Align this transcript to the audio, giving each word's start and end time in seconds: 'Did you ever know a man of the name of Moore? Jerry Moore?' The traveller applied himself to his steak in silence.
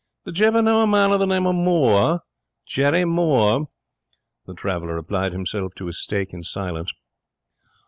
'Did 0.25 0.39
you 0.39 0.47
ever 0.47 0.63
know 0.63 0.81
a 0.81 0.87
man 0.87 1.11
of 1.11 1.19
the 1.19 1.27
name 1.27 1.45
of 1.45 1.53
Moore? 1.53 2.21
Jerry 2.65 3.05
Moore?' 3.05 3.67
The 4.47 4.55
traveller 4.55 4.97
applied 4.97 5.31
himself 5.33 5.75
to 5.75 5.85
his 5.85 5.99
steak 6.01 6.33
in 6.33 6.41
silence. 6.41 6.91